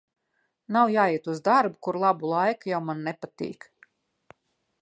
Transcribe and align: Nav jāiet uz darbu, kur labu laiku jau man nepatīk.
Nav 0.77 0.93
jāiet 0.95 1.29
uz 1.33 1.43
darbu, 1.49 1.79
kur 1.87 2.01
labu 2.05 2.33
laiku 2.33 2.75
jau 2.75 2.83
man 2.89 3.07
nepatīk. 3.11 3.73